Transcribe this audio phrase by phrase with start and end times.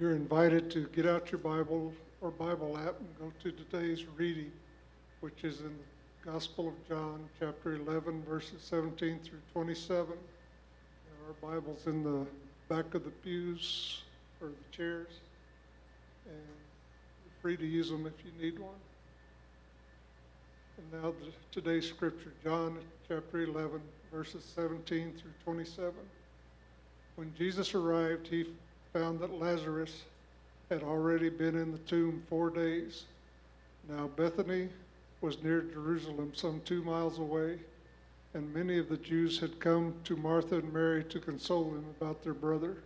[0.00, 4.52] You're invited to get out your Bible or Bible app and go to today's reading,
[5.18, 10.14] which is in the Gospel of John, chapter 11, verses 17 through 27.
[11.26, 12.24] Our Bible's in the
[12.68, 14.02] back of the pews
[14.40, 15.08] or the chairs,
[16.26, 18.70] and you're free to use them if you need one.
[20.76, 22.78] And now the, today's scripture, John
[23.08, 23.80] chapter 11,
[24.12, 25.92] verses 17 through 27.
[27.16, 28.46] When Jesus arrived, he
[28.92, 30.02] found that Lazarus
[30.70, 33.04] had already been in the tomb four days.
[33.88, 34.68] Now, Bethany
[35.20, 37.58] was near Jerusalem, some two miles away,
[38.34, 42.22] and many of the Jews had come to Martha and Mary to console them about
[42.22, 42.76] their brother.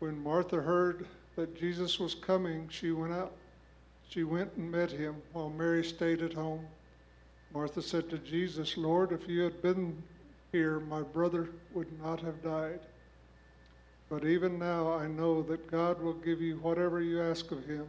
[0.00, 3.32] When Martha heard that Jesus was coming, she went out.
[4.08, 6.66] She went and met him, while Mary stayed at home.
[7.54, 10.02] Martha said to Jesus, Lord, if you had been
[10.50, 12.80] here, my brother would not have died.
[14.12, 17.86] But even now I know that God will give you whatever you ask of him.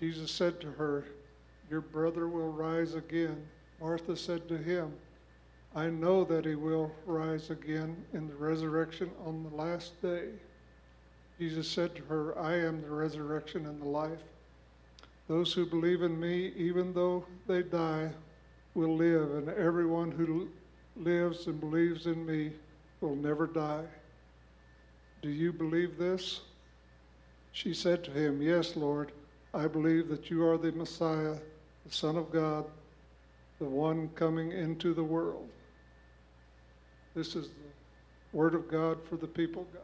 [0.00, 1.04] Jesus said to her,
[1.70, 3.46] Your brother will rise again.
[3.80, 4.92] Martha said to him,
[5.72, 10.30] I know that he will rise again in the resurrection on the last day.
[11.38, 14.24] Jesus said to her, I am the resurrection and the life.
[15.28, 18.10] Those who believe in me, even though they die,
[18.74, 20.48] will live, and everyone who
[20.96, 22.50] lives and believes in me
[23.00, 23.84] will never die.
[25.22, 26.40] Do you believe this?
[27.52, 29.12] She said to him, Yes, Lord,
[29.54, 31.36] I believe that you are the Messiah,
[31.86, 32.64] the Son of God,
[33.60, 35.48] the one coming into the world.
[37.14, 39.82] This is the word of God for the people of God.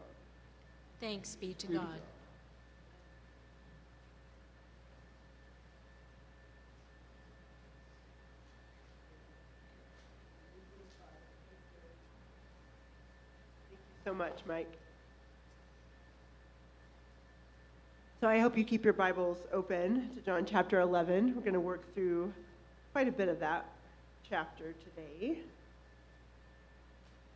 [1.00, 2.00] Thanks be to God.
[14.08, 14.87] so much, Mike.
[18.20, 21.36] So I hope you keep your Bibles open to John chapter 11.
[21.36, 22.32] We're going to work through
[22.90, 23.64] quite a bit of that
[24.28, 25.38] chapter today.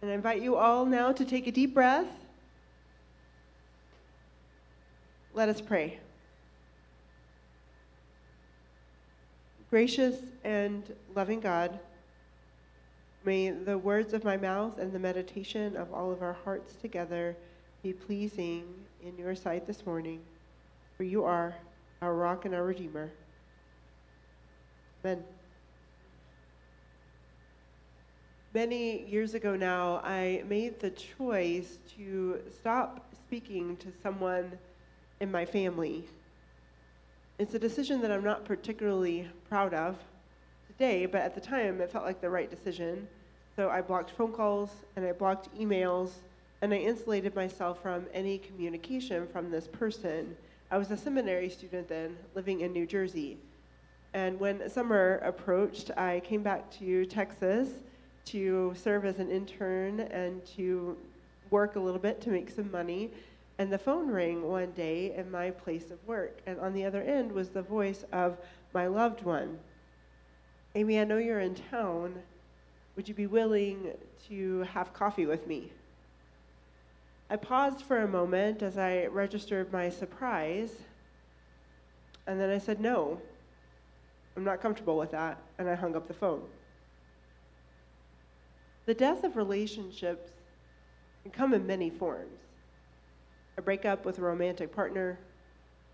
[0.00, 2.08] And I invite you all now to take a deep breath.
[5.34, 6.00] Let us pray.
[9.70, 10.82] Gracious and
[11.14, 11.78] loving God,
[13.24, 17.36] may the words of my mouth and the meditation of all of our hearts together
[17.84, 18.64] be pleasing
[19.00, 20.20] in your sight this morning
[21.02, 21.52] for you are
[22.00, 23.10] our rock and our redeemer.
[25.04, 25.24] Amen.
[28.54, 34.56] Many years ago now, I made the choice to stop speaking to someone
[35.18, 36.04] in my family.
[37.36, 39.98] It's a decision that I'm not particularly proud of
[40.68, 43.08] today, but at the time it felt like the right decision.
[43.56, 46.10] So I blocked phone calls and I blocked emails
[46.60, 50.36] and I insulated myself from any communication from this person
[50.72, 53.36] I was a seminary student then, living in New Jersey.
[54.14, 57.68] And when summer approached, I came back to Texas
[58.24, 60.96] to serve as an intern and to
[61.50, 63.10] work a little bit to make some money.
[63.58, 66.40] And the phone rang one day in my place of work.
[66.46, 68.38] And on the other end was the voice of
[68.72, 69.58] my loved one.
[70.74, 72.14] Amy, I know you're in town.
[72.96, 73.92] Would you be willing
[74.30, 75.70] to have coffee with me?
[77.32, 80.70] I paused for a moment as I registered my surprise,
[82.26, 83.22] and then I said, No,
[84.36, 86.42] I'm not comfortable with that, and I hung up the phone.
[88.84, 90.30] The death of relationships
[91.22, 92.38] can come in many forms
[93.56, 95.18] a breakup with a romantic partner,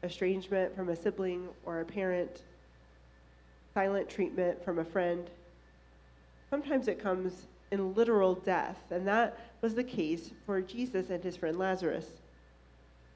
[0.03, 2.43] estrangement from a sibling or a parent,
[3.75, 5.31] silent treatment from a friend.
[6.51, 11.37] Sometimes it comes in literal death, and that was the case for Jesus and his
[11.37, 12.07] friend Lazarus.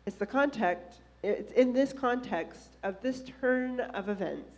[0.06, 4.50] It's the context, it's in this context of this turn of events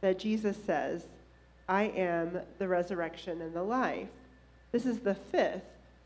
[0.00, 1.06] that Jesus says,
[1.68, 4.08] I am the resurrection and the life.
[4.72, 5.62] This is the fifth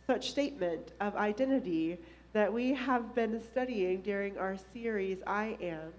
[0.06, 1.98] such statement of identity
[2.32, 5.92] that we have been studying during our series, I Am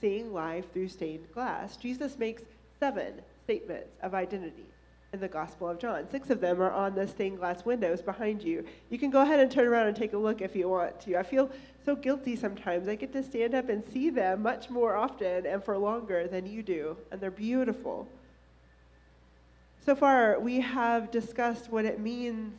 [0.00, 1.76] Seeing Life Through Stained Glass.
[1.76, 2.42] Jesus makes
[2.80, 3.14] seven
[3.44, 4.66] statements of identity
[5.14, 6.10] in the Gospel of John.
[6.10, 8.64] Six of them are on the stained glass windows behind you.
[8.90, 11.16] You can go ahead and turn around and take a look if you want to.
[11.16, 11.50] I feel
[11.84, 12.88] so guilty sometimes.
[12.88, 16.46] I get to stand up and see them much more often and for longer than
[16.46, 18.08] you do, and they're beautiful.
[19.86, 22.52] So far, we have discussed what it means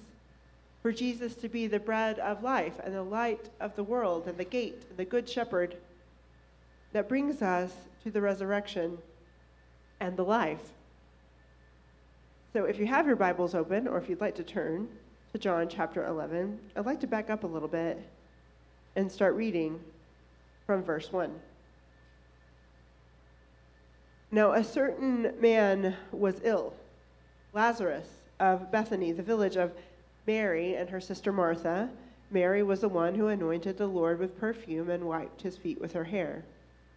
[0.81, 4.37] for Jesus to be the bread of life and the light of the world and
[4.37, 5.75] the gate and the good shepherd
[6.93, 7.73] that brings us
[8.03, 8.97] to the resurrection
[9.99, 10.71] and the life.
[12.55, 14.87] So if you have your Bibles open, or if you'd like to turn
[15.33, 17.99] to John chapter 11, I'd like to back up a little bit
[18.95, 19.77] and start reading
[20.65, 21.37] from verse 1.
[24.31, 26.73] Now, a certain man was ill,
[27.51, 28.07] Lazarus
[28.39, 29.73] of Bethany, the village of
[30.25, 31.89] Mary and her sister Martha.
[32.31, 35.91] Mary was the one who anointed the Lord with perfume and wiped his feet with
[35.91, 36.45] her hair.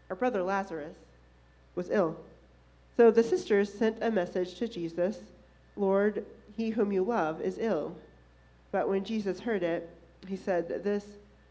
[0.06, 0.98] Her brother Lazarus
[1.74, 2.16] was ill.
[2.96, 5.18] So the sisters sent a message to Jesus
[5.78, 6.26] Lord,
[6.56, 7.96] he whom you love is ill.
[8.70, 9.88] But when Jesus heard it,
[10.26, 11.04] he said, This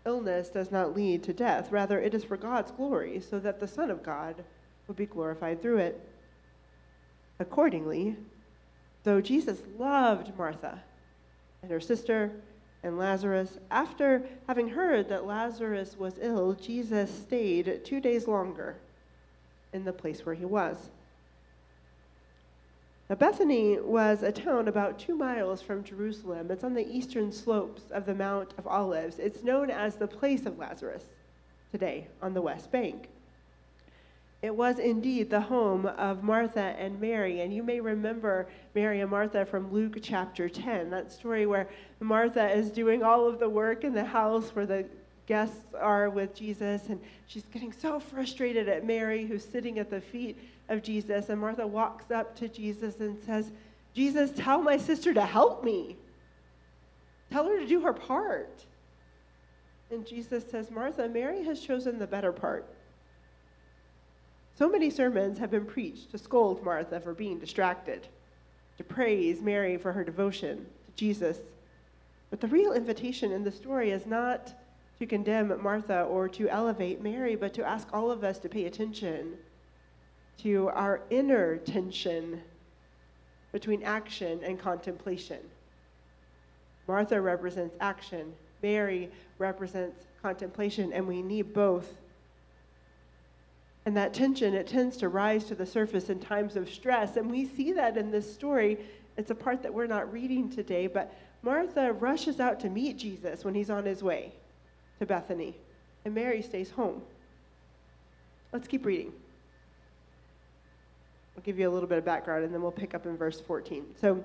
[0.05, 1.71] illness does not lead to death.
[1.71, 4.43] Rather, it is for God's glory, so that the Son of God
[4.87, 6.09] will be glorified through it.
[7.39, 8.15] Accordingly,
[9.03, 10.81] though Jesus loved Martha
[11.61, 12.31] and her sister
[12.83, 18.77] and Lazarus, after having heard that Lazarus was ill, Jesus stayed two days longer
[19.73, 20.89] in the place where he was.
[23.09, 26.51] Now, Bethany was a town about two miles from Jerusalem.
[26.51, 29.17] It's on the eastern slopes of the Mount of Olives.
[29.17, 31.05] It's known as the place of Lazarus
[31.71, 33.07] today on the West Bank.
[34.41, 37.39] It was indeed the home of Martha and Mary.
[37.39, 41.69] And you may remember Mary and Martha from Luke chapter 10, that story where
[42.01, 44.85] Martha is doing all of the work in the house where the
[45.27, 46.87] guests are with Jesus.
[46.89, 50.37] And she's getting so frustrated at Mary, who's sitting at the feet
[50.69, 51.29] of Jesus.
[51.29, 53.51] And Martha walks up to Jesus and says,
[53.93, 55.97] Jesus, tell my sister to help me.
[57.31, 58.65] Tell her to do her part.
[59.89, 62.67] And Jesus says, Martha, Mary has chosen the better part.
[64.57, 68.07] So many sermons have been preached to scold Martha for being distracted,
[68.77, 71.37] to praise Mary for her devotion to Jesus.
[72.29, 74.53] But the real invitation in the story is not
[74.99, 78.65] to condemn Martha or to elevate Mary, but to ask all of us to pay
[78.65, 79.37] attention
[80.43, 82.41] to our inner tension
[83.51, 85.39] between action and contemplation.
[86.87, 91.91] Martha represents action, Mary represents contemplation, and we need both.
[93.85, 97.15] And that tension, it tends to rise to the surface in times of stress.
[97.15, 98.79] And we see that in this story.
[99.15, 103.45] It's a part that we're not reading today, but Martha rushes out to meet Jesus
[103.45, 104.33] when he's on his way
[104.99, 105.55] to Bethany,
[106.03, 107.01] and Mary stays home.
[108.51, 109.13] Let's keep reading.
[111.37, 113.39] I'll give you a little bit of background and then we'll pick up in verse
[113.39, 113.85] 14.
[114.01, 114.23] So,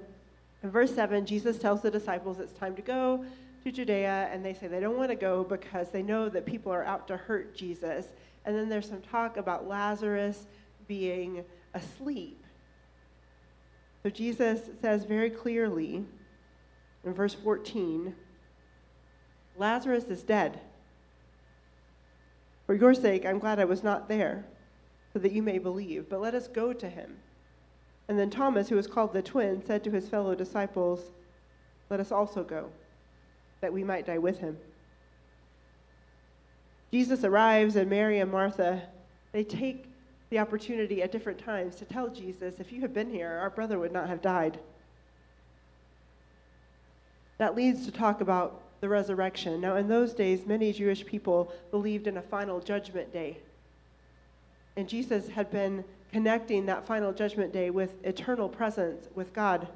[0.63, 3.25] in verse 7, Jesus tells the disciples it's time to go
[3.65, 6.73] to Judea, and they say they don't want to go because they know that people
[6.73, 8.07] are out to hurt Jesus.
[8.45, 10.47] And then there's some talk about Lazarus
[10.89, 11.45] being
[11.75, 12.43] asleep.
[14.03, 16.05] So, Jesus says very clearly
[17.05, 18.15] in verse 14
[19.59, 20.61] Lazarus is dead.
[22.65, 24.47] For your sake, I'm glad I was not there
[25.13, 26.09] so that you may believe.
[26.09, 27.17] But let us go to him.
[28.09, 31.01] And then Thomas, who was called the twin, said to his fellow disciples,
[31.91, 32.71] Let us also go,
[33.61, 34.57] that we might die with him.
[36.91, 38.83] Jesus arrives, and Mary and Martha,
[39.33, 39.87] they take
[40.31, 43.79] the opportunity at different times to tell Jesus, If you had been here, our brother
[43.79, 44.59] would not have died.
[47.39, 49.61] That leads to talk about the resurrection.
[49.61, 53.39] Now, in those days, many Jewish people believed in a final judgment day
[54.77, 59.69] and Jesus had been connecting that final judgment day with eternal presence with God.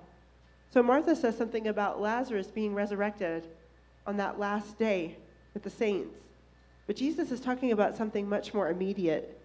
[0.70, 3.46] So Martha says something about Lazarus being resurrected
[4.06, 5.16] on that last day
[5.54, 6.18] with the saints.
[6.86, 9.40] But Jesus is talking about something much more immediate.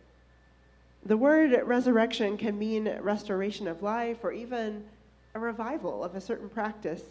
[1.06, 4.84] The word resurrection can mean restoration of life or even
[5.34, 7.02] a revival of a certain practice.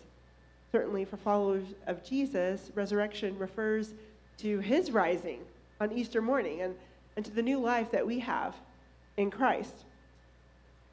[0.70, 3.94] Certainly, for followers of Jesus, resurrection refers
[4.38, 5.40] to his rising
[5.80, 6.60] on Easter morning.
[6.60, 6.76] And
[7.16, 8.54] and to the new life that we have
[9.16, 9.84] in Christ.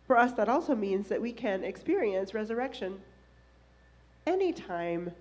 [0.06, 3.00] For us, that also means that we can experience resurrection
[4.26, 5.12] anytime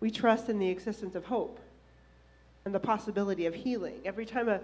[0.00, 1.58] we trust in the existence of hope
[2.64, 4.00] and the possibility of healing.
[4.04, 4.60] Every time a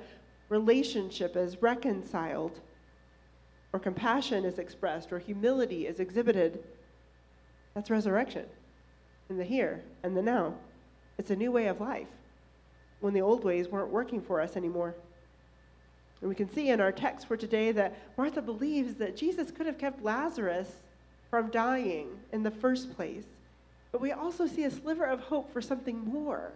[0.49, 2.61] relationship is reconciled,
[3.73, 6.65] or compassion is expressed, or humility is exhibited,
[7.75, 8.47] that's resurrection
[9.29, 10.55] in the here and the now.
[11.19, 12.09] It's a new way of life
[13.01, 14.95] when the old ways weren't working for us anymore.
[16.21, 19.67] And we can see in our text for today that Martha believes that Jesus could
[19.67, 20.69] have kept Lazarus
[21.31, 23.25] from dying in the first place.
[23.93, 26.53] But we also see a sliver of hope for something more.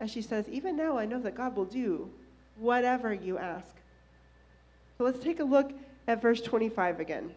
[0.00, 2.10] As she says, Even now I know that God will do
[2.56, 3.74] whatever you ask.
[4.98, 5.72] So let's take a look
[6.08, 7.32] at verse 25 again.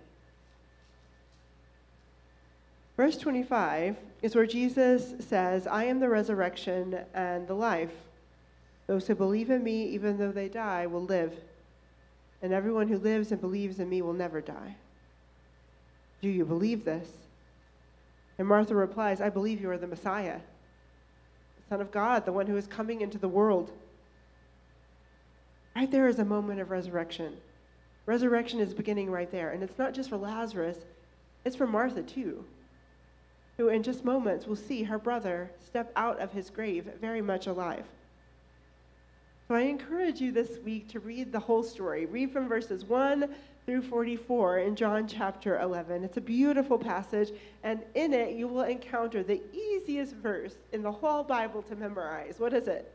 [2.98, 7.92] Verse 25 is where Jesus says, I am the resurrection and the life.
[8.88, 11.34] Those who believe in me, even though they die, will live.
[12.42, 14.75] And everyone who lives and believes in me will never die.
[16.22, 17.10] Do you believe this?
[18.38, 20.39] And Martha replies, I believe you are the Messiah,
[21.58, 23.72] the Son of God, the one who is coming into the world.
[25.75, 27.38] Right there is a moment of resurrection.
[28.06, 29.51] Resurrection is beginning right there.
[29.51, 30.77] And it's not just for Lazarus,
[31.44, 32.46] it's for Martha too,
[33.58, 37.48] who in just moments will see her brother step out of his grave very much
[37.48, 37.86] alive.
[39.48, 42.08] So I encourage you this week to read the whole story.
[42.08, 43.30] Read from verses 1
[43.68, 46.04] through 44 in John chapter 11.
[46.04, 47.32] It's a beautiful passage,
[47.64, 52.40] and in it you will encounter the easiest verse in the whole Bible to memorize.
[52.40, 52.92] What is it?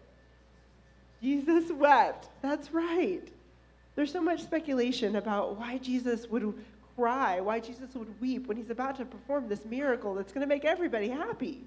[1.22, 2.28] Jesus wept.
[2.42, 3.28] That's right.
[3.94, 6.54] There's so much speculation about why Jesus would
[6.96, 10.52] cry, why Jesus would weep when he's about to perform this miracle that's going to
[10.52, 11.62] make everybody happy.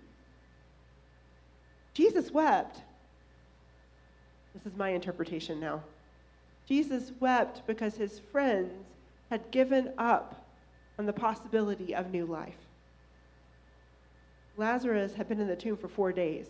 [1.94, 2.82] Jesus wept.
[4.53, 5.81] This is my interpretation now.
[6.67, 8.86] Jesus wept because his friends
[9.29, 10.45] had given up
[11.00, 12.57] on the possibility of new life.
[14.55, 16.48] Lazarus had been in the tomb for four days,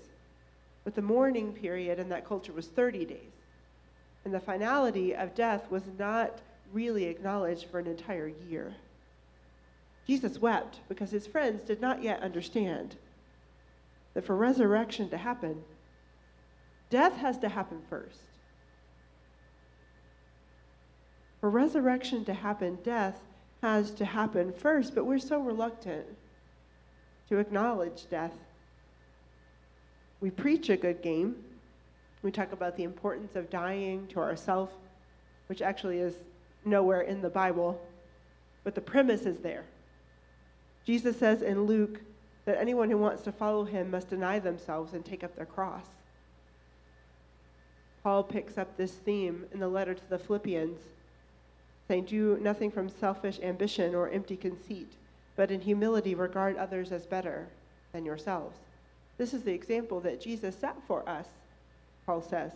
[0.84, 3.32] but the mourning period in that culture was 30 days.
[4.26, 6.40] And the finality of death was not
[6.74, 8.74] really acknowledged for an entire year.
[10.06, 12.96] Jesus wept because his friends did not yet understand
[14.14, 15.64] that for resurrection to happen,
[16.94, 18.20] death has to happen first.
[21.42, 23.20] For resurrection to happen, death
[23.64, 26.06] has to happen first, but we're so reluctant
[27.30, 28.36] to acknowledge death.
[30.22, 31.36] We preach a good game.
[32.22, 34.70] We talk about the importance of dying to ourself,
[35.48, 36.14] which actually is
[36.64, 37.82] nowhere in the Bible,
[38.64, 39.66] but the premise is there.
[40.86, 42.02] Jesus says in Luke
[42.46, 45.88] that anyone who wants to follow him must deny themselves and take up their cross.
[48.04, 50.80] Paul picks up this theme in the letter to the Philippians
[51.88, 54.92] saying, Do nothing from selfish ambition or empty conceit,
[55.36, 57.48] but in humility regard others as better
[57.94, 58.58] than yourselves.
[59.18, 61.28] This is the example that Jesus set for us,
[62.06, 62.52] Paul says.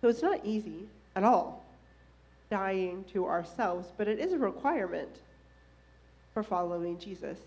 [0.00, 1.64] So it's not easy at all,
[2.50, 5.20] dying to ourselves, but it is a requirement
[6.34, 7.38] for following Jesus.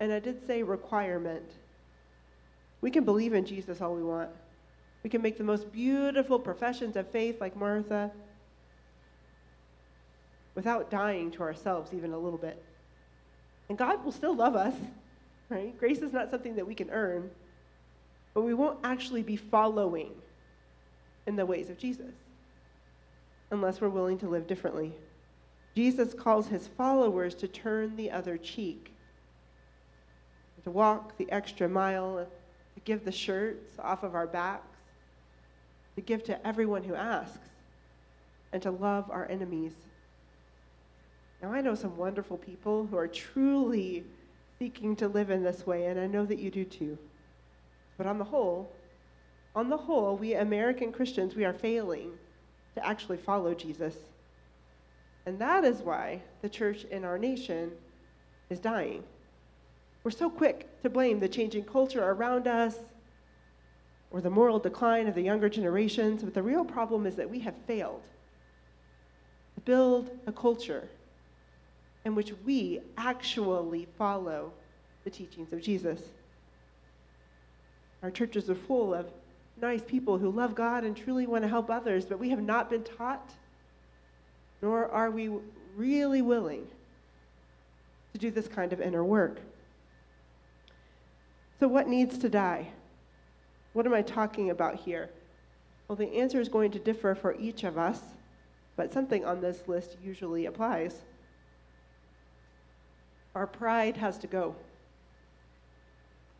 [0.00, 1.50] And I did say requirement.
[2.80, 4.30] We can believe in Jesus all we want.
[5.02, 8.10] We can make the most beautiful professions of faith like Martha
[10.54, 12.62] without dying to ourselves even a little bit.
[13.68, 14.74] And God will still love us,
[15.48, 15.76] right?
[15.78, 17.30] Grace is not something that we can earn,
[18.34, 20.12] but we won't actually be following
[21.26, 22.12] in the ways of Jesus
[23.50, 24.92] unless we're willing to live differently.
[25.74, 28.92] Jesus calls his followers to turn the other cheek,
[30.64, 32.26] to walk the extra mile,
[32.74, 34.71] to give the shirts off of our backs,
[35.94, 37.48] to give to everyone who asks,
[38.52, 39.72] and to love our enemies.
[41.42, 44.04] Now, I know some wonderful people who are truly
[44.58, 46.98] seeking to live in this way, and I know that you do too.
[47.96, 48.70] But on the whole,
[49.54, 52.12] on the whole, we American Christians, we are failing
[52.74, 53.96] to actually follow Jesus.
[55.26, 57.72] And that is why the church in our nation
[58.50, 59.02] is dying.
[60.04, 62.76] We're so quick to blame the changing culture around us
[64.12, 67.40] or the moral decline of the younger generations, but the real problem is that we
[67.40, 68.02] have failed
[69.54, 70.88] to build a culture
[72.04, 74.52] in which we actually follow
[75.04, 76.00] the teachings of Jesus.
[78.02, 79.06] Our churches are full of
[79.60, 82.68] nice people who love God and truly want to help others, but we have not
[82.68, 83.32] been taught,
[84.60, 85.30] nor are we
[85.76, 86.66] really willing
[88.12, 89.40] to do this kind of inner work.
[91.60, 92.72] So, what needs to die?
[93.72, 95.08] What am I talking about here?
[95.88, 98.00] Well, the answer is going to differ for each of us,
[98.76, 101.02] but something on this list usually applies.
[103.34, 104.54] Our pride has to go.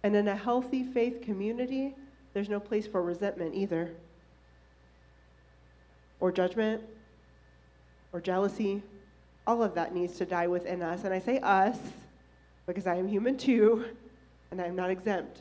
[0.02, 1.94] And in a healthy faith community,
[2.34, 3.90] there's no place for resentment either,
[6.20, 6.82] or judgment,
[8.12, 8.82] or jealousy.
[9.46, 11.04] All of that needs to die within us.
[11.04, 11.78] And I say us
[12.66, 13.84] because I am human too,
[14.50, 15.40] and I am not exempt.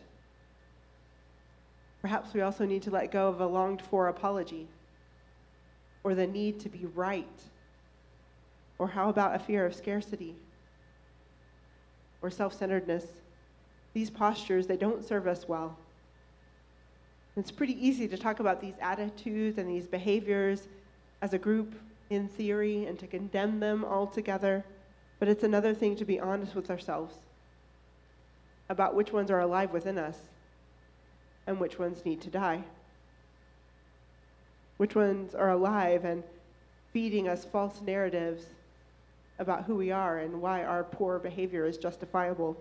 [2.01, 4.67] Perhaps we also need to let go of a longed for apology,
[6.03, 7.41] or the need to be right,
[8.79, 10.35] or how about a fear of scarcity?
[12.21, 13.05] or self centeredness.
[13.93, 15.77] These postures, they don't serve us well.
[17.35, 20.67] It's pretty easy to talk about these attitudes and these behaviors
[21.21, 21.73] as a group
[22.09, 24.63] in theory and to condemn them all together,
[25.19, 27.15] but it's another thing to be honest with ourselves
[28.69, 30.17] about which ones are alive within us
[31.47, 32.63] and which ones need to die.
[34.77, 36.23] Which ones are alive and
[36.93, 38.45] feeding us false narratives
[39.39, 42.57] about who we are and why our poor behavior is justifiable.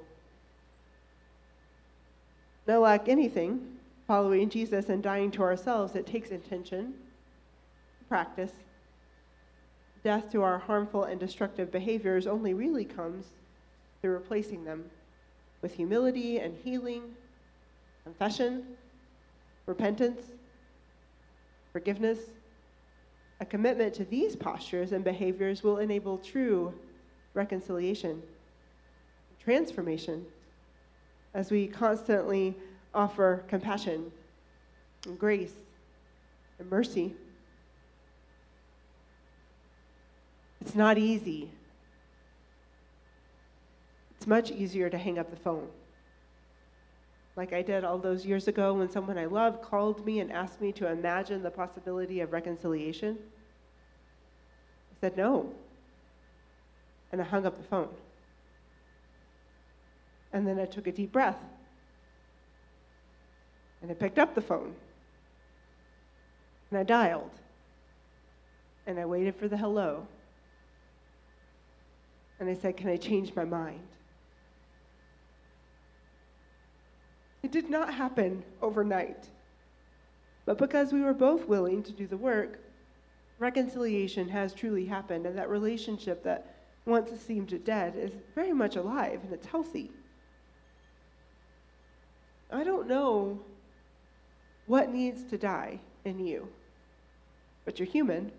[2.66, 6.94] Now, like anything, following Jesus and dying to ourselves, it takes intention
[8.08, 8.52] practice.
[10.02, 13.26] Death to our harmful and destructive behaviors only really comes
[14.00, 14.84] through replacing them
[15.62, 17.14] with humility and healing,
[18.04, 18.64] confession,
[19.66, 20.22] repentance,
[21.72, 22.18] forgiveness.
[23.40, 26.74] A commitment to these postures and behaviors will enable true
[27.32, 28.22] reconciliation,
[29.42, 30.26] transformation,
[31.32, 32.54] as we constantly
[32.92, 34.10] offer compassion
[35.06, 35.54] and grace
[36.58, 37.14] and mercy.
[40.60, 41.50] It's not easy.
[44.16, 45.68] It's much easier to hang up the phone.
[47.40, 50.60] Like I did all those years ago when someone I loved called me and asked
[50.60, 53.16] me to imagine the possibility of reconciliation.
[54.92, 55.50] I said no.
[57.10, 57.88] And I hung up the phone.
[60.34, 61.38] And then I took a deep breath.
[63.80, 64.74] And I picked up the phone.
[66.70, 67.32] And I dialed.
[68.86, 70.06] And I waited for the hello.
[72.38, 73.80] And I said, Can I change my mind?
[77.50, 79.28] It did not happen overnight.
[80.44, 82.60] But because we were both willing to do the work,
[83.40, 86.54] reconciliation has truly happened, and that relationship that
[86.86, 89.90] once seemed dead is very much alive and it's healthy.
[92.52, 93.40] I don't know
[94.68, 96.46] what needs to die in you,
[97.64, 98.30] but you're human,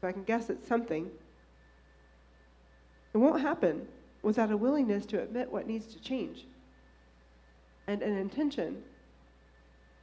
[0.00, 1.10] so I can guess it's something.
[3.12, 3.86] It won't happen
[4.22, 6.46] without a willingness to admit what needs to change
[7.86, 8.82] and an intention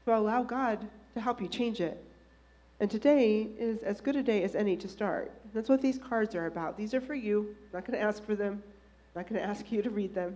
[0.05, 2.03] to allow God to help you change it.
[2.79, 5.31] And today is as good a day as any to start.
[5.53, 6.77] That's what these cards are about.
[6.77, 7.55] These are for you.
[7.71, 8.63] I'm not going to ask for them.
[9.15, 10.35] I'm not going to ask you to read them.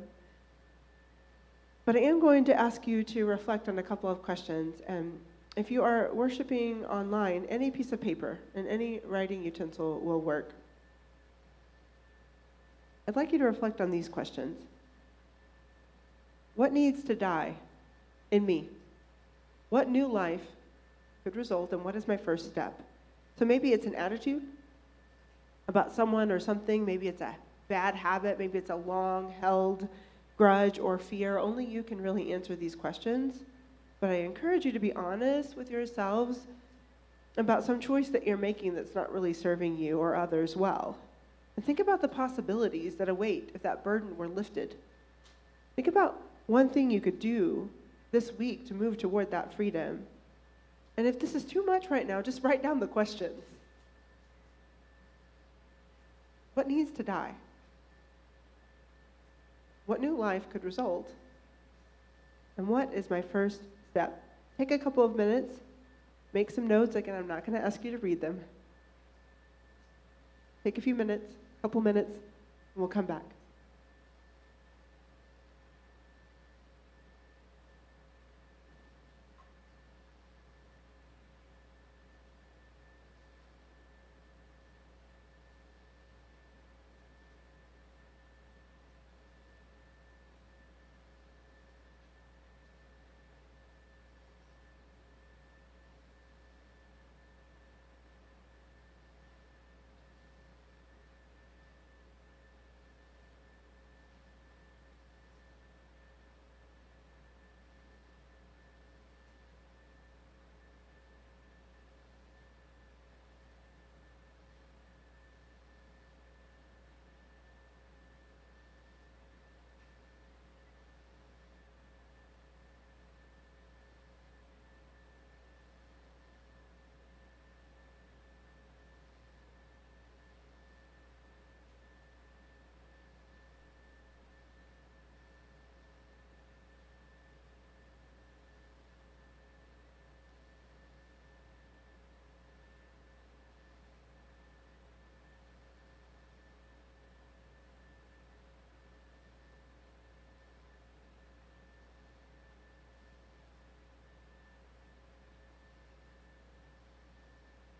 [1.85, 4.81] But I am going to ask you to reflect on a couple of questions.
[4.87, 5.19] And
[5.55, 10.51] if you are worshiping online, any piece of paper and any writing utensil will work.
[13.07, 14.65] I'd like you to reflect on these questions
[16.57, 17.53] What needs to die
[18.31, 18.67] in me?
[19.69, 20.41] What new life
[21.23, 22.81] could result, and what is my first step?
[23.37, 24.41] So maybe it's an attitude
[25.67, 27.35] about someone or something, maybe it's a
[27.67, 29.87] bad habit, maybe it's a long held
[30.35, 31.37] grudge or fear.
[31.37, 33.43] Only you can really answer these questions.
[33.99, 36.39] But I encourage you to be honest with yourselves
[37.37, 40.97] about some choice that you're making that's not really serving you or others well.
[41.55, 44.75] And think about the possibilities that await if that burden were lifted.
[45.75, 47.69] Think about one thing you could do
[48.11, 50.05] this week to move toward that freedom.
[50.97, 53.43] And if this is too much right now, just write down the questions.
[56.55, 57.35] What needs to die?
[59.85, 61.11] What new life could result?
[62.57, 64.23] And what is my first step?
[64.57, 65.59] Take a couple of minutes,
[66.33, 66.95] make some notes.
[66.95, 68.39] Again, I'm not going to ask you to read them.
[70.63, 73.36] Take a few minutes a couple minutes, and we'll come back.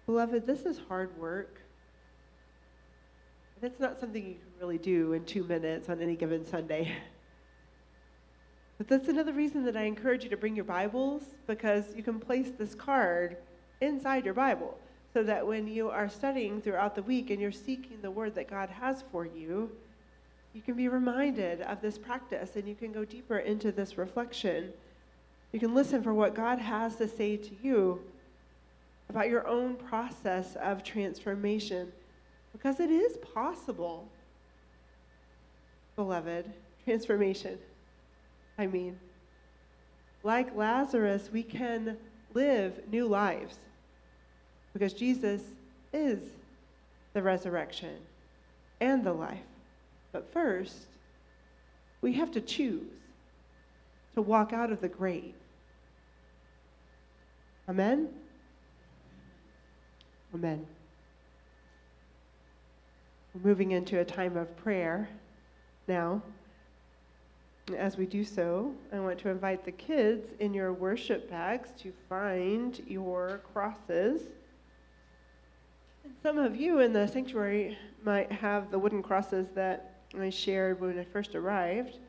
[0.08, 1.60] Beloved, this is hard work.
[3.62, 6.92] It's not something you can really do in two minutes on any given Sunday.
[8.78, 12.20] But that's another reason that I encourage you to bring your Bibles because you can
[12.20, 13.38] place this card
[13.82, 14.78] inside your Bible
[15.16, 18.48] so that when you are studying throughout the week and you're seeking the word that
[18.48, 19.72] God has for you,
[20.54, 24.72] you can be reminded of this practice and you can go deeper into this reflection.
[25.52, 28.00] You can listen for what God has to say to you
[29.10, 31.92] about your own process of transformation
[32.52, 34.10] because it is possible,
[35.96, 36.52] beloved.
[36.84, 37.58] Transformation.
[38.58, 38.98] I mean,
[40.24, 41.98] like Lazarus, we can
[42.34, 43.58] live new lives
[44.74, 45.42] because Jesus
[45.94, 46.20] is
[47.14, 47.98] the resurrection
[48.80, 49.40] and the life.
[50.12, 50.86] But first,
[52.02, 52.94] we have to choose
[54.16, 55.34] to walk out of the grave.
[57.70, 58.10] Amen?
[60.34, 60.66] Amen.
[63.34, 65.08] We're moving into a time of prayer
[65.88, 66.22] now.
[67.78, 71.94] As we do so, I want to invite the kids in your worship bags to
[72.10, 74.24] find your crosses.
[76.04, 80.80] And some of you in the sanctuary might have the wooden crosses that I shared
[80.82, 82.00] when I first arrived.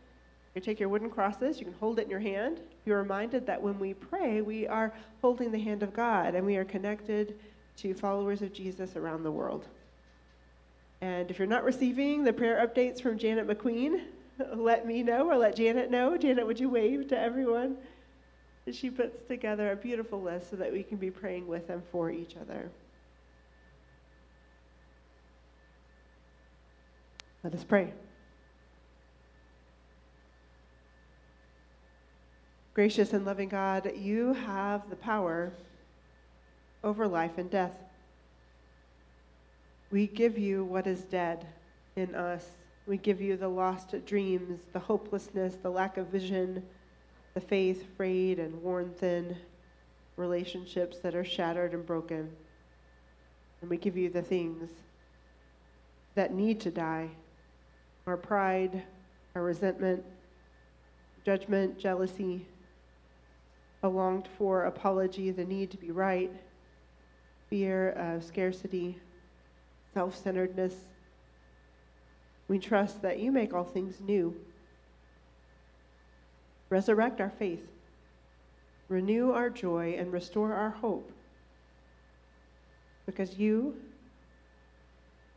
[0.55, 2.61] You take your wooden crosses, you can hold it in your hand.
[2.85, 6.57] You're reminded that when we pray, we are holding the hand of God and we
[6.57, 7.39] are connected
[7.79, 9.67] to followers of Jesus around the world.
[11.01, 14.03] And if you're not receiving the prayer updates from Janet McQueen,
[14.55, 16.17] let me know or let Janet know.
[16.17, 17.77] Janet, would you wave to everyone?
[18.71, 22.11] She puts together a beautiful list so that we can be praying with and for
[22.11, 22.71] each other.
[27.43, 27.93] Let us pray.
[32.75, 35.53] Gracious and loving God, you have the power
[36.85, 37.75] over life and death.
[39.91, 41.47] We give you what is dead
[41.97, 42.45] in us.
[42.87, 46.63] We give you the lost dreams, the hopelessness, the lack of vision,
[47.35, 49.37] the faith frayed and worn thin,
[50.17, 52.31] relationships that are shattered and broken.
[53.61, 54.71] And we give you the things
[56.15, 57.11] that need to die
[58.07, 58.83] our pride,
[59.35, 60.03] our resentment,
[61.27, 62.47] judgment, jealousy,
[63.83, 66.33] a longed for apology, the need to be right,
[67.49, 68.99] fear of scarcity,
[69.95, 70.75] self centeredness.
[72.49, 74.35] We trust that you make all things new.
[76.71, 77.67] Resurrect our faith,
[78.89, 81.11] renew our joy, and restore our hope.
[83.07, 83.77] Because you,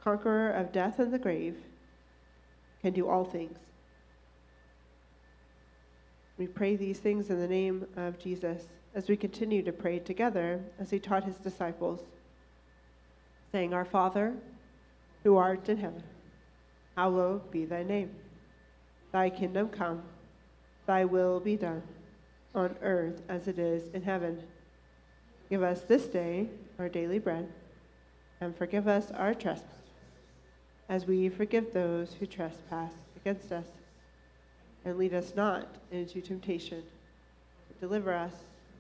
[0.03, 1.55] conqueror of death and the grave,
[2.81, 3.57] can do all things.
[6.37, 8.63] We pray these things in the name of Jesus
[8.93, 12.01] as we continue to pray together as he taught his disciples,
[13.51, 14.33] saying, Our Father,
[15.23, 16.03] who art in heaven,
[16.95, 18.11] hallowed be thy name.
[19.11, 20.03] Thy kingdom come,
[20.85, 21.83] thy will be done,
[22.53, 24.41] on earth as it is in heaven.
[25.49, 26.49] Give us this day
[26.79, 27.47] our daily bread,
[28.39, 29.89] and forgive us our trespasses,
[30.89, 33.67] as we forgive those who trespass against us
[34.83, 36.83] and lead us not into temptation,
[37.67, 38.33] but deliver us